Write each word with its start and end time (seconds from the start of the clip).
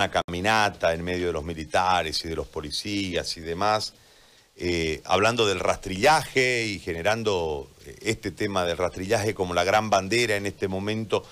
una 0.00 0.10
caminata 0.10 0.94
en 0.94 1.04
medio 1.04 1.26
de 1.26 1.34
los 1.34 1.44
militares 1.44 2.24
y 2.24 2.28
de 2.28 2.34
los 2.34 2.46
policías 2.46 3.36
y 3.36 3.40
demás, 3.42 3.92
eh, 4.56 5.02
hablando 5.04 5.46
del 5.46 5.60
rastrillaje 5.60 6.64
y 6.64 6.78
generando 6.78 7.68
eh, 7.84 7.96
este 8.00 8.30
tema 8.30 8.64
del 8.64 8.78
rastrillaje 8.78 9.34
como 9.34 9.52
la 9.52 9.62
gran 9.62 9.90
bandera 9.90 10.36
en 10.36 10.46
este 10.46 10.68
momento, 10.68 11.22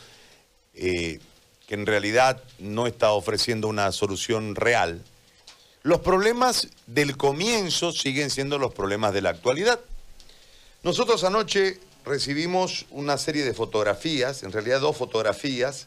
eh, 0.75 1.19
que 1.67 1.75
en 1.77 1.87
realidad 1.87 2.43
no 2.59 2.87
está 2.87 3.13
ofreciendo 3.13 3.69
una 3.69 3.91
solución 3.91 4.55
real. 4.55 5.03
Los 5.83 6.01
problemas 6.01 6.69
del 6.87 7.17
comienzo 7.17 7.93
siguen 7.93 8.29
siendo 8.29 8.59
los 8.59 8.75
problemas 8.75 9.15
de 9.15 9.23
la 9.23 9.31
actualidad. 9.31 9.81
Nosotros 10.83 11.25
anoche 11.25 11.81
recibimos 12.05 12.85
una 12.91 13.17
serie 13.17 13.45
de 13.45 13.55
fotografías, 13.55 14.43
en 14.43 14.53
realidad 14.53 14.83
dos 14.83 14.99
fotografías, 14.99 15.87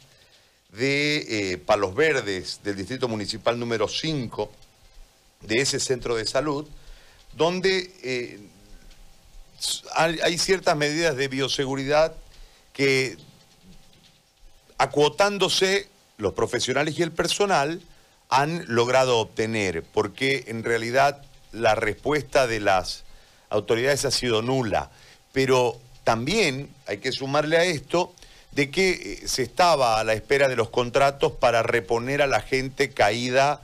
de 0.72 1.54
eh, 1.54 1.58
Palos 1.58 1.94
Verdes, 1.94 2.62
del 2.64 2.78
Distrito 2.78 3.08
Municipal 3.08 3.60
número 3.60 3.88
5, 3.88 4.52
de 5.42 5.62
ese 5.62 5.80
centro 5.80 6.16
de 6.16 6.26
salud, 6.26 6.68
donde 7.34 7.94
eh, 8.04 8.40
hay, 9.96 10.38
ciertas 10.38 10.76
medidas 10.76 11.16
de 11.16 11.28
bioseguridad 11.28 12.16
que, 12.74 13.18
acuotándose 14.78 15.88
los 16.18 16.34
profesionales 16.34 16.98
y 16.98 17.04
el 17.04 17.12
personal, 17.12 17.82
han 18.30 18.64
logrado 18.68 19.18
obtener, 19.20 19.84
porque 19.84 20.46
en 20.48 20.64
realidad 20.64 21.22
la 21.52 21.76
respuesta 21.76 22.48
de 22.48 22.62
las 22.62 23.04
autoridades 23.50 24.06
ha 24.06 24.12
sido 24.12 24.42
nula. 24.42 24.90
Pero 25.34 25.80
también 26.04 26.70
hay 26.88 27.00
que 27.00 27.12
sumarle 27.12 27.58
a 27.58 27.66
esto 27.66 28.14
de 28.52 28.70
que 28.70 28.90
eh, 28.92 29.28
se 29.28 29.44
estaba 29.44 30.00
a 30.00 30.04
la 30.04 30.14
espera 30.14 30.48
de 30.48 30.56
los 30.56 30.70
contratos 30.70 31.32
para 31.34 31.64
reponer 31.64 32.22
a 32.22 32.28
la 32.28 32.42
gente 32.42 32.92
caída 32.92 33.62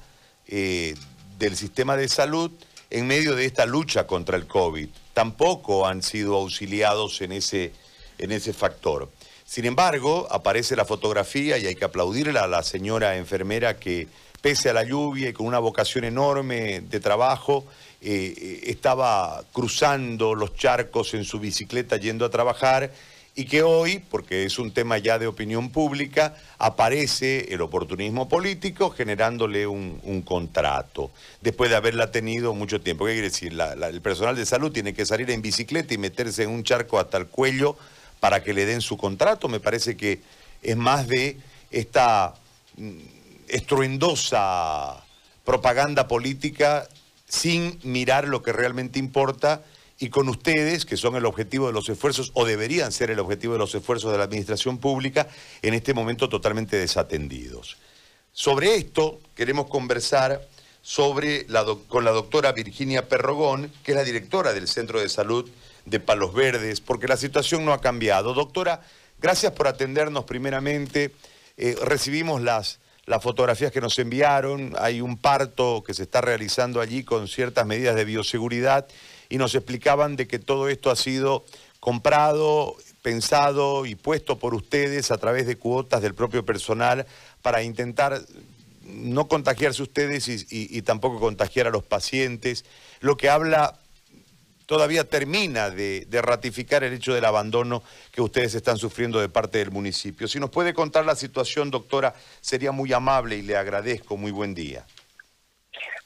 eh, 0.48 0.96
del 1.38 1.56
sistema 1.56 1.98
de 1.98 2.08
salud 2.08 2.52
en 2.90 3.08
medio 3.08 3.36
de 3.36 3.46
esta 3.46 3.66
lucha 3.66 4.08
contra 4.08 4.38
el 4.38 4.48
COVID. 4.48 4.88
Tampoco 5.14 5.88
han 5.88 6.02
sido 6.02 6.36
auxiliados 6.36 7.22
en 7.22 7.34
ese, 7.34 7.74
en 8.18 8.32
ese 8.32 8.54
factor. 8.54 9.10
Sin 9.46 9.66
embargo, 9.66 10.28
aparece 10.30 10.76
la 10.76 10.86
fotografía 10.86 11.58
y 11.58 11.66
hay 11.66 11.76
que 11.76 11.86
aplaudirle 11.86 12.40
a 12.40 12.48
la 12.48 12.64
señora 12.64 13.18
enfermera 13.18 13.78
que, 13.78 14.08
pese 14.42 14.70
a 14.70 14.74
la 14.74 14.84
lluvia 14.84 15.30
y 15.30 15.34
con 15.34 15.48
una 15.48 15.60
vocación 15.60 16.06
enorme 16.06 16.82
de 16.82 17.00
trabajo, 17.00 17.66
eh, 18.02 18.62
estaba 18.64 19.44
cruzando 19.52 20.36
los 20.36 20.56
charcos 20.56 21.14
en 21.14 21.24
su 21.24 21.40
bicicleta 21.40 21.98
yendo 21.98 22.26
a 22.26 22.30
trabajar 22.30 22.92
y 23.38 23.46
que 23.46 23.62
hoy, 23.62 24.00
porque 24.00 24.46
es 24.46 24.58
un 24.58 24.72
tema 24.72 24.98
ya 24.98 25.20
de 25.20 25.28
opinión 25.28 25.70
pública, 25.70 26.36
aparece 26.58 27.54
el 27.54 27.62
oportunismo 27.62 28.28
político 28.28 28.90
generándole 28.90 29.68
un, 29.68 30.24
contrato, 30.26 31.12
después 31.42 31.70
de 31.70 31.76
haberla 31.76 32.10
tenido 32.10 32.56
mucho 32.56 32.82
tiempo. 32.82 33.06
¿Qué 33.06 33.12
quiere 33.12 33.30
decir? 33.30 33.54
el 33.54 34.02
personal 34.02 34.36
de 34.36 34.44
salud 34.44 34.72
tiene 34.72 34.96
que 34.96 35.06
salir 35.06 35.30
en 35.30 35.44
bicicleta 35.44 35.94
y 35.94 36.00
meterse 36.00 36.42
en 36.42 36.50
un 36.50 36.64
charco 36.64 36.98
hasta 36.98 37.18
el 37.18 37.28
cuello 37.28 37.78
para 38.20 38.42
que 38.42 38.56
le 38.56 38.66
den 38.66 38.82
su 38.82 38.98
contrato. 38.98 39.48
Me 39.48 39.60
parece 39.60 39.96
que 39.96 40.20
es 40.64 40.76
más 40.76 41.08
de 41.08 41.38
esta 41.70 42.34
mm, 42.76 42.98
estruendosa 43.50 45.06
propaganda 45.46 46.08
política 46.08 46.88
sin 47.30 47.78
mirar 47.84 48.28
lo 48.28 48.42
que 48.42 48.52
realmente 48.52 48.98
importa 48.98 49.62
y 50.00 50.10
con 50.10 50.30
ustedes, 50.30 50.86
que 50.86 50.98
son 50.98 51.16
el 51.16 51.26
objetivo 51.26 51.68
de 51.68 51.74
los 51.74 51.90
esfuerzos, 51.90 52.32
o 52.34 52.46
deberían 52.46 52.92
ser 52.92 53.10
el 53.10 53.20
objetivo 53.20 53.54
de 53.54 53.60
los 53.60 53.74
esfuerzos 53.74 54.12
de 54.12 54.18
la 54.18 54.26
administración 54.26 54.78
pública, 54.78 55.28
en 55.62 55.74
este 55.74 55.94
momento 55.94 56.30
totalmente 56.30 56.78
desatendidos. 56.78 57.78
Sobre 58.32 58.76
esto 58.76 59.20
queremos 59.36 59.68
conversar 59.68 60.48
sobre 60.84 61.48
con 61.88 62.06
la 62.06 62.12
doctora 62.12 62.52
Virginia 62.52 63.10
Perrogón, 63.10 63.72
que 63.84 63.92
es 63.92 63.98
la 63.98 64.04
directora 64.04 64.54
del 64.54 64.68
Centro 64.68 65.02
de 65.02 65.10
Salud 65.10 65.50
de 65.86 66.00
Palos 66.00 66.34
Verdes, 66.34 66.80
porque 66.80 67.08
la 67.08 67.18
situación 67.18 67.66
no 67.66 67.74
ha 67.74 67.82
cambiado. 67.82 68.34
Doctora, 68.34 68.82
gracias 69.20 69.54
por 69.54 69.68
atendernos 69.68 70.26
primeramente. 70.26 71.12
Eh, 71.58 71.76
recibimos 71.82 72.42
las, 72.42 72.80
las 73.06 73.24
fotografías 73.24 73.72
que 73.72 73.82
nos 73.82 73.98
enviaron, 73.98 74.76
hay 74.78 75.02
un 75.02 75.18
parto 75.18 75.84
que 75.86 75.94
se 75.94 76.04
está 76.04 76.22
realizando 76.22 76.80
allí 76.80 77.04
con 77.04 77.28
ciertas 77.28 77.66
medidas 77.66 77.96
de 77.96 78.06
bioseguridad 78.06 78.88
y 79.30 79.38
nos 79.38 79.56
explicaban 79.56 80.16
de 80.16 80.28
que 80.28 80.40
todo 80.40 80.70
esto 80.70 80.92
ha 80.92 80.96
sido 80.96 81.46
comprado, 81.80 82.76
pensado 83.02 83.86
y 83.86 83.96
puesto 83.96 84.38
por 84.38 84.54
ustedes 84.54 85.12
a 85.12 85.18
través 85.18 85.48
de 85.48 85.58
cuotas 85.58 86.02
del 86.02 86.14
propio 86.14 86.46
personal 86.46 87.06
para 87.42 87.64
intentar 87.64 88.22
no 88.88 89.28
contagiarse 89.28 89.84
ustedes 89.84 90.28
y, 90.52 90.82
tampoco 90.82 91.20
contagiar 91.20 91.68
a 91.68 91.70
los 91.72 91.84
pacientes, 91.84 92.66
lo 93.00 93.18
que 93.18 93.30
habla 93.30 93.78
todavía 94.66 95.04
termina 95.06 95.70
de, 95.70 96.06
ratificar 96.22 96.84
el 96.84 96.94
hecho 96.94 97.14
del 97.14 97.26
abandono 97.26 97.84
que 98.12 98.22
ustedes 98.22 98.56
están 98.56 98.78
sufriendo 98.78 99.20
de 99.20 99.30
parte 99.30 99.60
del 99.60 99.72
municipio. 99.72 100.28
Si 100.28 100.40
nos 100.40 100.50
puede 100.50 100.74
contar 100.74 101.06
la 101.06 101.16
situación, 101.16 101.72
doctora, 101.72 102.14
sería 102.42 102.72
muy 102.72 102.92
amable 102.94 103.38
y 103.38 103.42
le 103.42 103.56
agradezco. 103.56 104.18
Muy 104.18 104.32
buen 104.32 104.54
día. 104.54 104.86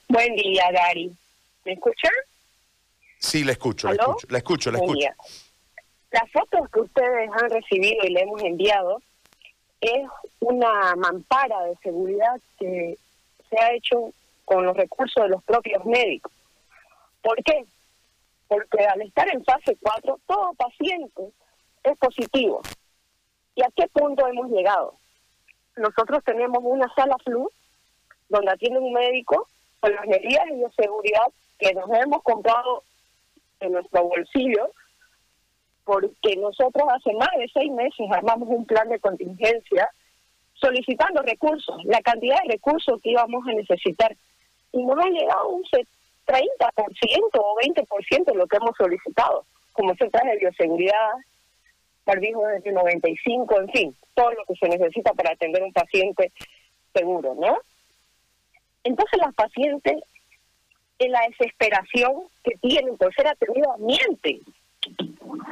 Buen 0.07 0.35
día, 0.35 0.63
Gary. 0.71 1.11
¿Me 1.65 1.73
escuchan? 1.73 2.11
Sí, 3.21 3.43
la 3.43 3.51
escucho, 3.51 3.87
la 3.87 3.93
escucho, 3.93 4.27
la 4.29 4.37
escucho, 4.39 4.71
la 4.71 4.77
escucho. 4.79 5.07
Las 6.11 6.29
fotos 6.31 6.69
que 6.71 6.79
ustedes 6.81 7.29
han 7.31 7.49
recibido 7.51 8.03
y 8.03 8.09
le 8.09 8.21
hemos 8.21 8.41
enviado 8.43 8.99
es 9.79 10.07
una 10.39 10.95
mampara 10.95 11.63
de 11.65 11.75
seguridad 11.83 12.41
que 12.57 12.97
se 13.47 13.59
ha 13.59 13.73
hecho 13.73 14.11
con 14.43 14.65
los 14.65 14.75
recursos 14.75 15.23
de 15.23 15.29
los 15.29 15.43
propios 15.43 15.85
médicos. 15.85 16.31
¿Por 17.21 17.41
qué? 17.43 17.63
Porque 18.47 18.85
al 18.85 19.01
estar 19.03 19.29
en 19.31 19.45
fase 19.45 19.77
4, 19.79 20.19
todo 20.25 20.53
paciente 20.53 21.31
es 21.83 21.97
positivo. 21.99 22.61
¿Y 23.55 23.61
a 23.61 23.69
qué 23.75 23.87
punto 23.87 24.27
hemos 24.27 24.49
llegado? 24.49 24.95
Nosotros 25.77 26.23
tenemos 26.23 26.59
una 26.63 26.91
sala 26.95 27.15
flu 27.23 27.49
donde 28.29 28.51
atiende 28.51 28.79
un 28.79 28.93
médico 28.93 29.47
con 29.79 29.93
las 29.93 30.07
medidas 30.07 30.47
de 30.47 30.71
seguridad 30.75 31.27
que 31.59 31.73
nos 31.75 31.89
hemos 31.91 32.23
comprado 32.23 32.83
en 33.61 33.73
nuestro 33.73 34.03
bolsillo, 34.03 34.72
porque 35.83 36.35
nosotros 36.38 36.88
hace 36.94 37.13
más 37.13 37.29
de 37.38 37.49
seis 37.53 37.72
meses 37.72 38.07
armamos 38.11 38.49
un 38.49 38.66
plan 38.66 38.88
de 38.89 38.99
contingencia 38.99 39.89
solicitando 40.53 41.22
recursos, 41.22 41.83
la 41.85 42.01
cantidad 42.01 42.38
de 42.44 42.53
recursos 42.53 43.01
que 43.01 43.11
íbamos 43.11 43.45
a 43.47 43.53
necesitar. 43.53 44.16
Y 44.72 44.83
no 44.83 44.94
ha 44.94 45.07
llegado 45.07 45.49
un 45.49 45.63
30% 45.63 45.85
o 47.33 47.55
20% 47.57 48.25
de 48.25 48.35
lo 48.35 48.47
que 48.47 48.57
hemos 48.57 48.77
solicitado, 48.77 49.45
como 49.73 49.95
centros 49.95 50.23
de 50.23 50.38
bioseguridad, 50.38 51.13
barbijo 52.05 52.45
desde 52.47 52.72
95, 52.72 53.59
en 53.59 53.69
fin, 53.69 53.95
todo 54.13 54.31
lo 54.31 54.45
que 54.45 54.55
se 54.55 54.69
necesita 54.69 55.13
para 55.13 55.31
atender 55.31 55.63
un 55.63 55.73
paciente 55.73 56.31
seguro, 56.93 57.35
¿no? 57.35 57.57
Entonces 58.83 59.19
las 59.19 59.33
pacientes 59.33 60.03
en 61.01 61.12
la 61.12 61.22
desesperación 61.28 62.23
que 62.44 62.56
tienen 62.62 62.95
por 62.97 63.13
ser 63.16 63.28
atendidos 63.28 63.79
mienten 63.79 64.39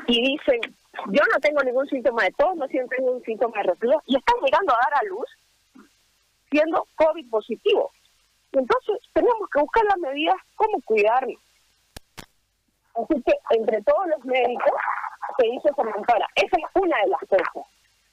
y 0.07 0.21
dicen, 0.21 0.61
yo 1.07 1.21
no 1.33 1.39
tengo 1.41 1.61
ningún 1.63 1.87
síntoma 1.87 2.23
de 2.23 2.31
tos, 2.31 2.55
no 2.55 2.67
siento 2.67 2.95
ningún 2.97 3.23
síntoma 3.23 3.57
de 3.57 3.69
resfriado, 3.69 4.01
y 4.05 4.15
están 4.15 4.35
llegando 4.43 4.73
a 4.73 4.79
dar 4.83 5.01
a 5.01 5.05
luz 5.05 5.27
siendo 6.51 6.87
COVID 6.95 7.29
positivo. 7.29 7.91
Entonces 8.51 8.99
tenemos 9.13 9.49
que 9.51 9.59
buscar 9.59 9.83
las 9.85 9.97
medidas, 9.97 10.35
cómo 10.55 10.81
cuidarnos. 10.85 11.37
Así 12.95 13.21
que 13.23 13.33
entre 13.51 13.81
todos 13.83 14.07
los 14.07 14.25
médicos 14.25 14.73
se 15.37 15.47
hizo 15.47 15.69
mampara. 15.83 16.27
Esa 16.35 16.57
es 16.57 16.81
una 16.81 16.97
de 17.01 17.07
las 17.07 17.19
cosas. 17.21 17.67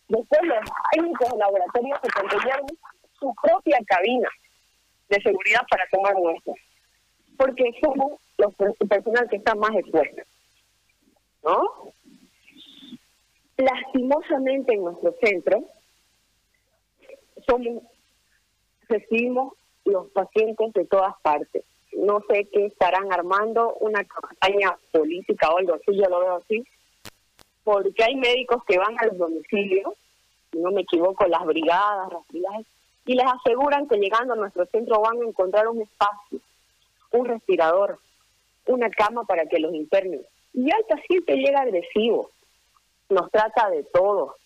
Después 0.08 0.40
los 0.42 0.58
técnicos 0.92 1.30
de 1.30 1.38
laboratorio 1.38 1.96
se 2.02 2.10
construyeron 2.10 2.66
su 3.18 3.34
propia 3.42 3.78
cabina 3.86 4.28
de 5.08 5.20
seguridad 5.22 5.62
para 5.70 5.86
tomar 5.88 6.14
muestras 6.14 6.56
porque 7.36 7.64
somos 7.82 8.20
los 8.38 8.54
personal 8.88 9.28
que 9.28 9.36
está 9.36 9.54
más 9.54 9.74
expuesto. 9.74 10.22
¿No? 11.44 11.92
Lastimosamente 13.56 14.74
en 14.74 14.84
nuestro 14.84 15.14
centro 15.22 15.64
somos 17.46 17.82
recibimos 18.88 19.54
los 19.84 20.08
pacientes 20.10 20.72
de 20.72 20.84
todas 20.84 21.14
partes. 21.22 21.64
No 21.96 22.20
sé 22.28 22.48
qué 22.52 22.66
estarán 22.66 23.12
armando 23.12 23.74
una 23.80 24.04
campaña 24.04 24.76
política 24.92 25.50
o 25.50 25.58
algo 25.58 25.74
así, 25.74 25.96
yo 25.96 26.08
lo 26.08 26.20
veo 26.20 26.36
así, 26.36 26.64
porque 27.64 28.04
hay 28.04 28.16
médicos 28.16 28.62
que 28.64 28.78
van 28.78 28.98
a 28.98 29.06
los 29.06 29.18
domicilios, 29.18 29.94
si 30.52 30.58
no 30.58 30.70
me 30.72 30.82
equivoco, 30.82 31.26
las 31.26 31.44
brigadas, 31.46 32.12
las 32.12 32.26
brigadas, 32.28 32.66
y 33.06 33.14
les 33.14 33.26
aseguran 33.26 33.88
que 33.88 33.96
llegando 33.96 34.34
a 34.34 34.36
nuestro 34.36 34.66
centro 34.66 35.00
van 35.00 35.22
a 35.22 35.26
encontrar 35.26 35.68
un 35.68 35.80
espacio 35.80 36.40
un 37.12 37.26
respirador, 37.26 37.98
una 38.66 38.90
cama 38.90 39.24
para 39.24 39.46
que 39.46 39.58
los 39.58 39.74
internen. 39.74 40.22
Y 40.52 40.70
el 40.70 40.84
paciente 40.88 41.36
llega 41.36 41.60
agresivo, 41.60 42.30
nos 43.08 43.30
trata 43.30 43.70
de 43.70 43.84
todo, 43.84 44.36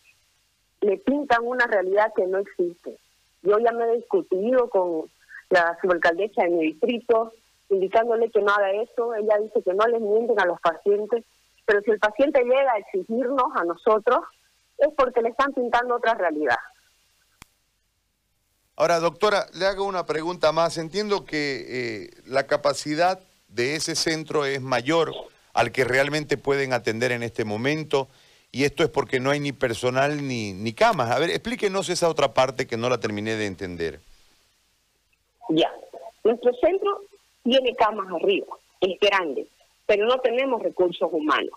le 0.80 0.96
pintan 0.98 1.46
una 1.46 1.66
realidad 1.66 2.12
que 2.14 2.26
no 2.26 2.38
existe. 2.38 2.98
Yo 3.42 3.58
ya 3.58 3.72
me 3.72 3.84
he 3.84 3.96
discutido 3.96 4.68
con 4.68 5.10
la 5.50 5.78
subalcaldesa 5.80 6.42
de 6.42 6.50
mi 6.50 6.62
distrito, 6.66 7.32
indicándole 7.68 8.30
que 8.30 8.40
no 8.40 8.52
haga 8.52 8.72
eso. 8.72 9.14
Ella 9.14 9.38
dice 9.38 9.62
que 9.62 9.74
no 9.74 9.86
les 9.86 10.00
mienten 10.00 10.38
a 10.40 10.46
los 10.46 10.60
pacientes, 10.60 11.24
pero 11.64 11.80
si 11.82 11.90
el 11.90 11.98
paciente 11.98 12.42
llega 12.42 12.72
a 12.72 12.78
exigirnos 12.78 13.54
a 13.54 13.64
nosotros, 13.64 14.20
es 14.78 14.88
porque 14.96 15.22
le 15.22 15.30
están 15.30 15.52
pintando 15.52 15.96
otra 15.96 16.14
realidad. 16.14 16.58
Ahora, 18.80 18.98
doctora, 18.98 19.44
le 19.52 19.66
hago 19.66 19.84
una 19.84 20.06
pregunta 20.06 20.52
más. 20.52 20.78
Entiendo 20.78 21.26
que 21.26 21.66
eh, 21.68 22.10
la 22.24 22.46
capacidad 22.46 23.20
de 23.48 23.76
ese 23.76 23.94
centro 23.94 24.46
es 24.46 24.62
mayor 24.62 25.12
al 25.52 25.70
que 25.70 25.84
realmente 25.84 26.38
pueden 26.38 26.72
atender 26.72 27.12
en 27.12 27.22
este 27.22 27.44
momento 27.44 28.08
y 28.50 28.64
esto 28.64 28.82
es 28.82 28.88
porque 28.88 29.20
no 29.20 29.32
hay 29.32 29.38
ni 29.38 29.52
personal 29.52 30.26
ni, 30.26 30.54
ni 30.54 30.72
camas. 30.72 31.10
A 31.10 31.18
ver, 31.18 31.28
explíquenos 31.28 31.90
esa 31.90 32.08
otra 32.08 32.32
parte 32.32 32.66
que 32.66 32.78
no 32.78 32.88
la 32.88 32.98
terminé 32.98 33.36
de 33.36 33.44
entender. 33.44 34.00
Ya, 35.50 35.70
nuestro 36.24 36.50
centro 36.54 37.02
tiene 37.42 37.74
camas 37.74 38.10
arriba, 38.10 38.46
es 38.80 38.98
grande, 38.98 39.46
pero 39.84 40.06
no 40.06 40.18
tenemos 40.20 40.62
recursos 40.62 41.10
humanos. 41.12 41.52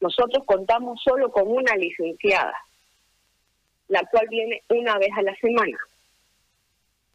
Nosotros 0.00 0.44
contamos 0.46 0.98
solo 1.04 1.30
con 1.30 1.46
una 1.46 1.76
licenciada, 1.76 2.56
la 3.88 4.02
cual 4.06 4.28
viene 4.30 4.62
una 4.70 4.96
vez 4.96 5.10
a 5.14 5.20
la 5.20 5.36
semana. 5.36 5.76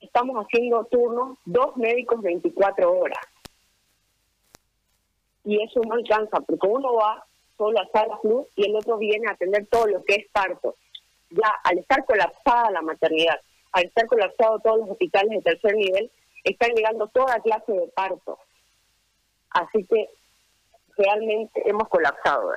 Estamos 0.01 0.43
haciendo 0.43 0.83
turnos, 0.85 1.37
dos 1.45 1.77
médicos 1.77 2.21
24 2.21 2.91
horas. 2.91 3.19
Y 5.43 5.61
eso 5.63 5.79
no 5.81 5.93
alcanza, 5.93 6.39
porque 6.41 6.67
uno 6.67 6.93
va 6.95 7.25
solo 7.57 7.79
a 7.79 7.87
Sala 7.91 8.19
Plus 8.21 8.47
y 8.55 8.65
el 8.65 8.75
otro 8.75 8.97
viene 8.97 9.27
a 9.27 9.33
atender 9.33 9.67
todo 9.67 9.87
lo 9.87 10.03
que 10.03 10.15
es 10.15 10.27
parto. 10.31 10.75
Ya 11.29 11.47
al 11.63 11.77
estar 11.77 12.03
colapsada 12.05 12.71
la 12.71 12.81
maternidad, 12.81 13.39
al 13.71 13.85
estar 13.85 14.05
colapsado 14.07 14.59
todos 14.59 14.79
los 14.79 14.89
hospitales 14.89 15.31
de 15.31 15.41
tercer 15.41 15.75
nivel, 15.75 16.11
están 16.43 16.71
llegando 16.71 17.07
toda 17.07 17.39
clase 17.39 17.71
de 17.71 17.87
parto. 17.95 18.39
Así 19.51 19.85
que 19.85 20.09
realmente 20.97 21.61
hemos 21.69 21.87
colapsado. 21.87 22.51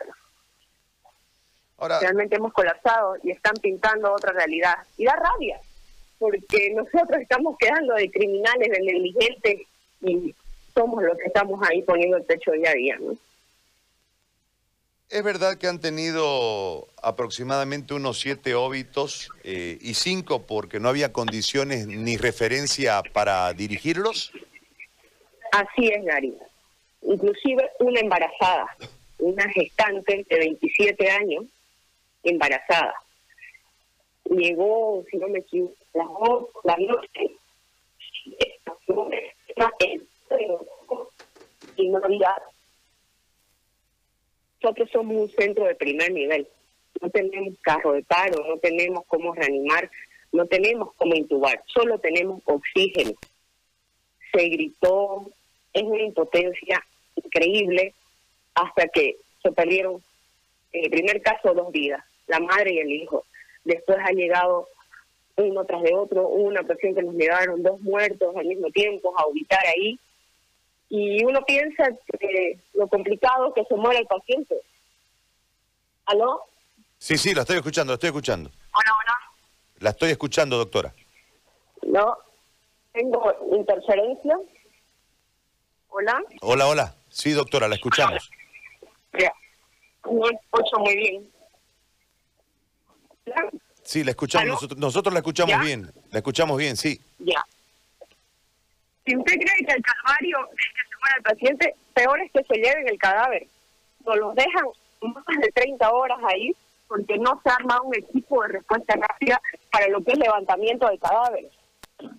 realmente 2.01 2.37
hemos 2.37 2.53
colapsado 2.53 3.17
y 3.23 3.31
están 3.31 3.55
pintando 3.61 4.13
otra 4.13 4.33
realidad. 4.33 4.77
Y 4.97 5.05
da 5.05 5.17
rabia, 5.17 5.61
porque 6.19 6.73
nosotros 6.75 7.21
estamos 7.21 7.57
quedando 7.59 7.95
de 7.95 8.11
criminales, 8.11 8.69
de 8.69 8.81
negligentes 8.81 9.61
y 10.03 10.35
somos 10.75 11.03
los 11.03 11.17
que 11.19 11.27
estamos 11.27 11.61
ahí 11.69 11.83
poniendo 11.83 12.17
el 12.17 12.27
techo 12.27 12.53
día 12.53 12.71
a 12.71 12.75
día. 12.75 12.99
¿no? 13.01 13.17
Es 15.11 15.23
verdad 15.23 15.57
que 15.59 15.69
han 15.69 15.81
tenido 15.81 16.89
aproximadamente 17.03 17.95
unos 17.95 18.19
siete 18.19 18.55
óbitos 18.55 19.29
eh, 19.45 19.79
y 19.81 19.95
cinco 19.95 20.47
porque 20.47 20.81
no 20.81 20.89
había 20.89 21.13
condiciones 21.13 21.87
ni 21.87 22.17
referencia 22.17 23.03
para 23.13 23.53
dirigirlos. 23.53 24.33
Así 25.53 25.89
es, 25.89 26.05
Gary. 26.05 26.35
Inclusive 27.03 27.71
una 27.79 28.01
embarazada, 28.01 28.77
una 29.19 29.49
gestante 29.51 30.27
de 30.29 30.39
27 30.39 31.11
años, 31.11 31.45
embarazada. 32.25 32.95
Llegó, 34.25 35.05
si 35.11 35.19
no 35.19 35.29
me 35.29 35.41
equivoco, 35.41 35.77
las 35.95 36.09
dos, 36.09 36.49
la 36.65 36.77
noche, 36.77 37.37
y 41.77 41.89
no 41.89 41.99
había 42.03 42.35
nosotros 44.63 44.91
somos 44.93 45.17
un 45.17 45.29
centro 45.29 45.67
de 45.67 45.75
primer 45.75 46.11
nivel. 46.11 46.49
No 47.03 47.11
tenemos 47.11 47.55
carro 47.61 47.93
de 47.93 48.03
paro, 48.03 48.43
no 48.49 48.57
tenemos 48.57 49.05
cómo 49.07 49.35
reanimar, 49.35 49.91
no 50.33 50.47
tenemos 50.47 50.95
cómo 50.95 51.15
intubar, 51.15 51.63
solo 51.67 51.99
tenemos 51.99 52.41
oxígeno. 52.47 53.13
Se 54.33 54.49
gritó, 54.49 55.31
es 55.75 55.83
una 55.83 56.03
impotencia 56.03 56.83
increíble 57.15 57.93
hasta 58.55 58.89
que 58.89 59.17
se 59.43 59.53
perdieron, 59.53 60.03
en 60.73 60.85
el 60.85 60.91
primer 60.91 61.21
caso, 61.21 61.53
dos 61.53 61.71
vidas, 61.71 62.03
la 62.27 62.41
madre 62.41 62.73
y 62.73 62.79
el 62.79 62.91
hijo. 62.91 63.25
Después 63.65 63.99
ha 64.01 64.13
llegado 64.13 64.69
uno 65.37 65.65
tras 65.65 65.83
de 65.83 65.95
otro, 65.95 66.29
una 66.29 66.63
paciente 66.63 67.03
nos 67.03 67.15
llegaron 67.15 67.63
dos 67.63 67.81
muertos 67.81 68.35
al 68.37 68.47
mismo 68.47 68.71
tiempo 68.71 69.13
a 69.19 69.27
ubicar 69.27 69.65
ahí 69.67 69.99
y 70.89 71.25
uno 71.25 71.45
piensa 71.45 71.89
que 72.21 72.59
lo 72.75 72.87
complicado 72.89 73.49
es 73.49 73.55
que 73.55 73.65
se 73.65 73.75
muera 73.75 73.99
el 73.99 74.07
paciente. 74.07 74.55
¿Aló? 76.07 76.43
Sí, 76.99 77.17
sí, 77.17 77.35
la 77.35 77.41
estoy 77.41 77.57
escuchando, 77.57 77.93
la 77.93 77.95
estoy 77.95 78.09
escuchando. 78.09 78.51
Hola, 78.51 78.93
hola. 79.03 79.15
La 79.81 79.91
estoy 79.91 80.11
escuchando, 80.11 80.57
doctora. 80.57 80.95
No, 81.83 82.17
tengo 82.93 83.35
interferencia. 83.53 84.39
Hola. 85.89 86.23
Hola, 86.43 86.67
hola. 86.67 86.95
Sí, 87.09 87.33
doctora, 87.33 87.69
la 87.69 87.75
escuchamos. 87.75 88.31
Ya, 89.19 89.33
no 90.05 90.29
escucho 90.29 90.79
muy 90.79 90.97
bien. 90.97 91.31
Sí, 93.85 94.03
la 94.03 94.13
escuchamos, 94.13 94.49
nosotros, 94.49 94.79
nosotros 94.81 95.13
la 95.13 95.21
escuchamos 95.21 95.61
bien, 95.61 95.93
la 96.11 96.19
escuchamos 96.19 96.57
bien, 96.57 96.77
sí. 96.77 97.01
Ya. 97.19 97.45
Si 99.05 99.15
usted 99.15 99.35
cree 99.35 99.67
que 99.67 99.75
el 99.75 99.83
calvario 99.83 100.39
es 100.53 100.67
que 100.75 100.89
se 100.89 100.97
muera 100.99 101.17
el 101.19 101.23
paciente, 101.23 101.75
peor 101.93 102.21
es 102.21 102.33
que 102.33 102.45
se 102.45 102.55
lleven 102.55 102.89
el 102.89 102.99
cadáver. 102.99 103.47
No 104.07 104.17
los 104.17 104.35
dejan 104.35 104.65
más 105.03 105.25
de 105.39 105.51
30 105.53 105.91
horas 105.91 106.19
ahí 106.27 106.53
porque 106.89 107.19
no 107.19 107.41
se 107.43 107.51
arma 107.51 107.81
un 107.83 107.95
equipo 107.95 108.43
de 108.43 108.49
respuesta 108.49 108.95
rápida 108.97 109.41
para 109.71 109.89
lo 109.89 110.03
que 110.03 110.13
es 110.13 110.19
levantamiento 110.19 110.89
de 110.89 110.99
cadáveres, 110.99 111.53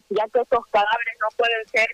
ya 0.09 0.27
que 0.27 0.41
estos 0.41 0.65
cadáveres 0.67 1.15
no 1.19 1.27
pueden 1.37 1.67
ser 1.67 1.87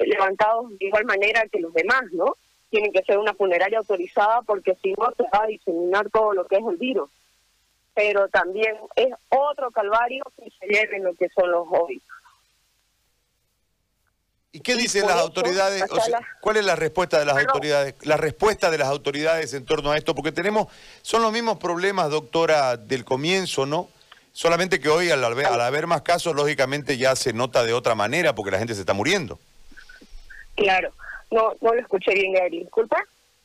levantados 0.00 0.70
de 0.78 0.86
igual 0.86 1.04
manera 1.04 1.46
que 1.48 1.60
los 1.60 1.72
demás, 1.72 2.02
¿no? 2.12 2.36
Tienen 2.70 2.92
que 2.92 3.04
ser 3.04 3.18
una 3.18 3.34
funeraria 3.34 3.78
autorizada 3.78 4.42
porque 4.42 4.76
si 4.82 4.92
no 4.94 5.12
se 5.16 5.22
va 5.24 5.44
a 5.44 5.46
diseminar 5.46 6.10
todo 6.10 6.32
lo 6.32 6.46
que 6.46 6.56
es 6.56 6.64
el 6.66 6.76
virus. 6.76 7.08
Pero 7.94 8.28
también 8.28 8.76
es 8.96 9.08
otro 9.28 9.70
calvario 9.70 10.24
que 10.36 10.50
se 10.58 10.66
lleven 10.66 11.04
lo 11.04 11.14
que 11.14 11.28
son 11.28 11.50
los 11.50 11.66
hobbies. 11.68 12.02
¿Y 14.54 14.60
qué 14.60 14.76
dicen 14.76 15.04
las 15.06 15.16
autoridades? 15.16 15.84
¿Cuál 16.40 16.58
es 16.58 16.64
la 16.64 16.76
respuesta 16.76 17.18
de 17.18 17.24
las 17.24 17.36
autoridades? 17.36 17.96
La 18.02 18.16
respuesta 18.16 18.70
de 18.70 18.78
las 18.78 18.86
autoridades 18.86 19.52
en 19.52 19.64
torno 19.64 19.90
a 19.90 19.96
esto, 19.96 20.14
porque 20.14 20.30
tenemos, 20.30 20.68
son 21.02 21.22
los 21.22 21.32
mismos 21.32 21.58
problemas, 21.58 22.08
doctora, 22.08 22.76
del 22.76 23.04
comienzo, 23.04 23.66
¿no? 23.66 23.88
Solamente 24.32 24.78
que 24.78 24.88
hoy 24.88 25.10
al 25.10 25.24
haber, 25.24 25.46
al 25.46 25.60
haber 25.60 25.88
más 25.88 26.02
casos, 26.02 26.36
lógicamente 26.36 26.96
ya 26.96 27.16
se 27.16 27.32
nota 27.32 27.64
de 27.64 27.72
otra 27.72 27.96
manera, 27.96 28.34
porque 28.36 28.52
la 28.52 28.58
gente 28.58 28.74
se 28.74 28.80
está 28.80 28.92
muriendo. 28.92 29.40
Claro, 30.54 30.92
no, 31.32 31.54
no 31.60 31.74
lo 31.74 31.80
escuché 31.80 32.14
bien, 32.14 32.34
Gary, 32.34 32.60
disculpa. 32.60 33.04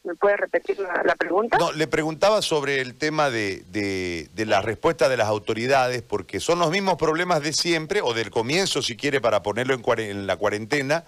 ¿Me 0.09 0.15
puede 0.15 0.37
repetir 0.37 0.79
la, 0.79 1.15
pregunta? 1.15 1.59
No, 1.59 1.71
le 1.71 1.85
preguntaba 1.85 2.41
sobre 2.41 2.81
el 2.81 2.97
tema 2.97 3.29
de, 3.29 3.61
de, 3.69 4.45
la 4.47 4.59
respuesta 4.59 5.07
de 5.07 5.17
las 5.17 5.27
autoridades, 5.27 6.01
porque 6.01 6.39
son 6.39 6.57
los 6.57 6.71
mismos 6.71 6.95
problemas 6.97 7.43
de 7.43 7.53
siempre, 7.53 8.01
o 8.01 8.15
del 8.15 8.31
comienzo, 8.31 8.81
si 8.81 8.97
quiere, 8.97 9.21
para 9.21 9.43
ponerlo 9.43 9.75
en, 9.75 9.99
en 9.99 10.25
la 10.25 10.35
cuarentena, 10.35 11.03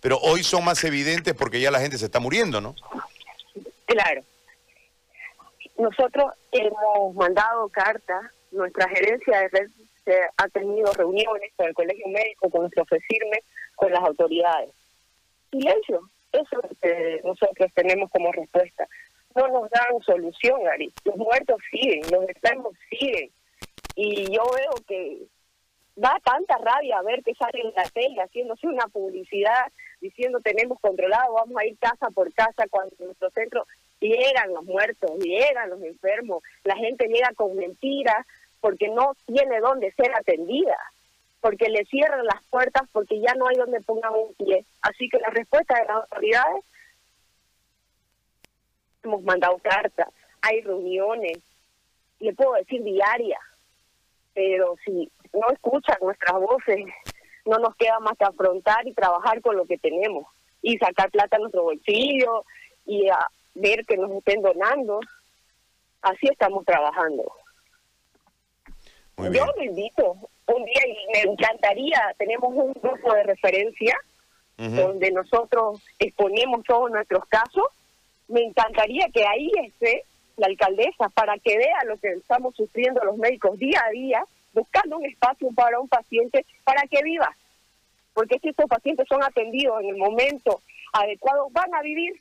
pero 0.00 0.18
hoy 0.18 0.44
son 0.44 0.64
más 0.64 0.84
evidentes 0.84 1.34
porque 1.34 1.60
ya 1.60 1.72
la 1.72 1.80
gente 1.80 1.98
se 1.98 2.04
está 2.04 2.20
muriendo, 2.20 2.60
¿no? 2.60 2.76
Claro. 3.86 4.22
Nosotros 5.76 6.32
hemos 6.52 7.12
mandado 7.16 7.68
cartas, 7.70 8.22
nuestra 8.52 8.88
gerencia 8.88 9.40
de 9.40 9.48
red 9.48 9.70
se 10.04 10.14
ha 10.36 10.48
tenido 10.50 10.92
reuniones 10.92 11.50
con 11.56 11.66
el 11.66 11.74
Colegio 11.74 12.06
Médico, 12.06 12.48
con 12.50 12.60
nuestro 12.60 12.84
FECIRME, 12.84 13.42
con 13.74 13.90
las 13.90 14.04
autoridades. 14.04 14.70
Silencio, 15.50 16.08
eso 16.34 16.60
es 16.62 16.70
lo 16.70 16.76
que 16.80 17.20
nosotros 17.24 17.70
tenemos 17.74 18.10
como 18.10 18.32
respuesta. 18.32 18.86
No 19.34 19.48
nos 19.48 19.70
dan 19.70 20.00
solución, 20.04 20.60
Ari. 20.66 20.92
Los 21.04 21.16
muertos 21.16 21.56
siguen, 21.70 22.02
los 22.10 22.28
enfermos 22.28 22.74
siguen. 22.90 23.30
Y 23.96 24.30
yo 24.32 24.42
veo 24.54 24.72
que 24.86 25.22
da 25.96 26.16
tanta 26.24 26.56
rabia 26.58 27.02
ver 27.02 27.22
que 27.22 27.34
sale 27.34 27.60
en 27.60 27.72
la 27.76 27.84
tele 27.90 28.20
haciéndose 28.20 28.66
una 28.66 28.86
publicidad 28.88 29.70
diciendo 30.00 30.40
tenemos 30.40 30.80
controlado, 30.80 31.34
vamos 31.34 31.56
a 31.56 31.66
ir 31.66 31.78
casa 31.78 32.10
por 32.10 32.32
casa 32.34 32.66
cuando 32.68 32.94
en 32.98 33.06
nuestro 33.06 33.30
centro 33.30 33.66
llegan 34.00 34.52
los 34.52 34.64
muertos, 34.64 35.10
llegan 35.20 35.70
los 35.70 35.82
enfermos, 35.82 36.42
la 36.64 36.76
gente 36.76 37.06
llega 37.06 37.30
con 37.36 37.56
mentiras 37.56 38.26
porque 38.60 38.88
no 38.88 39.14
tiene 39.26 39.60
dónde 39.60 39.92
ser 39.92 40.12
atendida 40.14 40.76
porque 41.44 41.68
le 41.68 41.84
cierran 41.84 42.24
las 42.24 42.42
puertas, 42.48 42.88
porque 42.90 43.20
ya 43.20 43.34
no 43.34 43.46
hay 43.46 43.56
donde 43.56 43.78
pongan 43.82 44.14
un 44.14 44.32
pie. 44.32 44.64
Así 44.80 45.10
que 45.10 45.18
la 45.18 45.28
respuesta 45.28 45.78
de 45.78 45.84
las 45.84 45.96
autoridades, 45.96 46.64
hemos 49.02 49.22
mandado 49.24 49.58
cartas, 49.58 50.08
hay 50.40 50.62
reuniones, 50.62 51.36
le 52.18 52.32
puedo 52.32 52.54
decir 52.54 52.82
diarias, 52.82 53.42
pero 54.32 54.76
si 54.86 55.12
no 55.34 55.50
escuchan 55.52 55.98
nuestras 56.00 56.40
voces, 56.40 56.86
no 57.44 57.58
nos 57.58 57.76
queda 57.76 58.00
más 58.00 58.16
que 58.16 58.24
afrontar 58.24 58.88
y 58.88 58.94
trabajar 58.94 59.42
con 59.42 59.54
lo 59.54 59.66
que 59.66 59.76
tenemos 59.76 60.26
y 60.62 60.78
sacar 60.78 61.10
plata 61.10 61.36
a 61.36 61.40
nuestro 61.40 61.64
bolsillo 61.64 62.42
y 62.86 63.06
a 63.10 63.18
ver 63.54 63.84
que 63.84 63.98
nos 63.98 64.10
estén 64.12 64.40
donando. 64.40 64.98
Así 66.00 66.26
estamos 66.26 66.64
trabajando. 66.64 67.30
Yo 69.18 69.44
lo 69.44 69.62
invito 69.62 70.30
un 70.46 70.64
día 70.64 70.82
y 70.86 71.12
me 71.12 71.32
encantaría, 71.32 72.14
tenemos 72.18 72.52
un 72.54 72.72
grupo 72.72 73.14
de 73.14 73.22
referencia 73.24 73.96
donde 74.56 75.10
nosotros 75.10 75.82
exponemos 75.98 76.62
todos 76.64 76.90
nuestros 76.90 77.24
casos. 77.26 77.64
Me 78.28 78.40
encantaría 78.40 79.08
que 79.12 79.26
ahí 79.26 79.50
esté 79.64 80.04
la 80.36 80.46
alcaldesa 80.46 81.08
para 81.14 81.38
que 81.38 81.56
vea 81.56 81.84
lo 81.86 81.96
que 81.98 82.12
estamos 82.12 82.54
sufriendo 82.54 83.02
los 83.04 83.16
médicos 83.16 83.58
día 83.58 83.82
a 83.84 83.90
día, 83.90 84.24
buscando 84.52 84.98
un 84.98 85.06
espacio 85.06 85.48
para 85.54 85.80
un 85.80 85.88
paciente 85.88 86.46
para 86.62 86.82
que 86.82 87.02
viva. 87.02 87.34
Porque 88.12 88.38
si 88.40 88.50
estos 88.50 88.66
pacientes 88.66 89.06
son 89.08 89.22
atendidos 89.24 89.80
en 89.82 89.88
el 89.88 89.96
momento 89.96 90.62
adecuado, 90.92 91.48
van 91.50 91.74
a 91.74 91.82
vivir, 91.82 92.20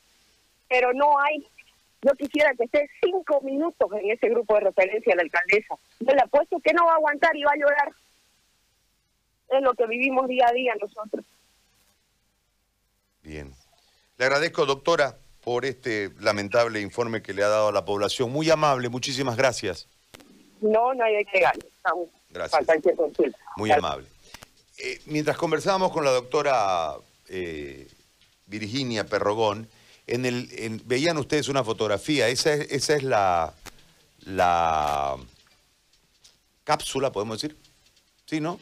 pero 0.67 0.91
no 0.93 1.19
hay. 1.19 1.45
Yo 2.01 2.13
quisiera 2.15 2.53
que 2.55 2.65
esté 2.65 2.89
cinco 3.01 3.41
minutos 3.41 3.89
en 3.93 4.11
ese 4.11 4.27
grupo 4.29 4.55
de 4.55 4.61
referencia 4.61 5.15
la 5.15 5.21
alcaldesa. 5.21 5.75
Yo 5.99 6.13
le 6.13 6.21
apuesto 6.21 6.59
que 6.59 6.73
no 6.73 6.85
va 6.85 6.93
a 6.93 6.95
aguantar 6.95 7.35
y 7.35 7.43
va 7.43 7.51
a 7.51 7.57
llorar. 7.57 7.93
Es 9.53 9.61
lo 9.61 9.73
que 9.75 9.85
vivimos 9.85 10.27
día 10.27 10.47
a 10.49 10.51
día 10.53 10.73
nosotros. 10.81 11.23
Bien. 13.21 13.53
Le 14.17 14.25
agradezco, 14.25 14.65
doctora, 14.65 15.17
por 15.43 15.65
este 15.65 16.11
lamentable 16.19 16.81
informe 16.81 17.21
que 17.21 17.33
le 17.33 17.43
ha 17.43 17.47
dado 17.49 17.67
a 17.67 17.71
la 17.71 17.85
población. 17.85 18.31
Muy 18.31 18.49
amable, 18.49 18.89
muchísimas 18.89 19.37
gracias. 19.37 19.87
No, 20.61 20.93
no 20.93 21.03
hay 21.03 21.23
qué 21.25 21.39
ganar. 21.39 21.57
Estamos 21.65 22.07
Gracias. 22.29 22.65
Muy 23.57 23.69
Gracias. 23.69 23.77
amable. 23.77 24.07
Eh, 24.79 24.99
mientras 25.05 25.37
conversábamos 25.37 25.91
con 25.91 26.03
la 26.03 26.09
doctora 26.11 26.95
eh, 27.29 27.87
Virginia 28.47 29.05
Perrogón, 29.05 29.67
en 30.07 30.25
el, 30.25 30.49
en- 30.53 30.81
veían 30.85 31.17
ustedes 31.17 31.47
una 31.47 31.63
fotografía, 31.63 32.27
esa 32.29 32.53
es, 32.53 32.71
esa 32.71 32.95
es 32.95 33.03
la, 33.03 33.53
la 34.21 35.15
cápsula, 36.63 37.11
podemos 37.11 37.39
decir, 37.39 37.55
¿sí, 38.25 38.41
no? 38.41 38.59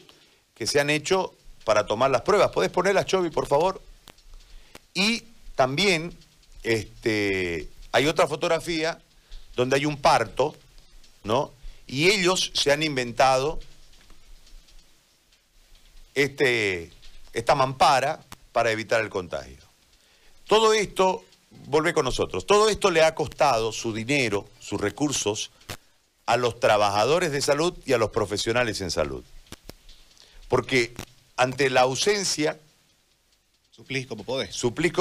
Que 0.62 0.68
se 0.68 0.78
han 0.78 0.90
hecho 0.90 1.34
para 1.64 1.86
tomar 1.86 2.12
las 2.12 2.20
pruebas. 2.20 2.52
¿Podés 2.52 2.70
ponerlas, 2.70 3.06
Chovi, 3.06 3.30
por 3.30 3.48
favor? 3.48 3.82
Y 4.94 5.24
también 5.56 6.16
este, 6.62 7.68
hay 7.90 8.06
otra 8.06 8.28
fotografía 8.28 9.02
donde 9.56 9.74
hay 9.74 9.86
un 9.86 9.96
parto, 9.96 10.54
¿no? 11.24 11.50
Y 11.88 12.10
ellos 12.10 12.52
se 12.54 12.70
han 12.70 12.84
inventado 12.84 13.58
este, 16.14 16.92
esta 17.32 17.56
mampara 17.56 18.20
para 18.52 18.70
evitar 18.70 19.00
el 19.00 19.10
contagio. 19.10 19.64
Todo 20.46 20.74
esto, 20.74 21.24
vuelve 21.66 21.92
con 21.92 22.04
nosotros, 22.04 22.46
todo 22.46 22.68
esto 22.68 22.92
le 22.92 23.02
ha 23.02 23.16
costado 23.16 23.72
su 23.72 23.92
dinero, 23.92 24.46
sus 24.60 24.80
recursos 24.80 25.50
a 26.24 26.36
los 26.36 26.60
trabajadores 26.60 27.32
de 27.32 27.42
salud 27.42 27.76
y 27.84 27.94
a 27.94 27.98
los 27.98 28.12
profesionales 28.12 28.80
en 28.80 28.92
salud. 28.92 29.24
Porque 30.52 30.92
ante 31.38 31.70
la 31.70 31.80
ausencia, 31.80 32.60
Suplís 33.70 34.06
como 34.06 34.22
podés. 34.22 34.54
suplís 34.54 34.92
como 34.92 35.00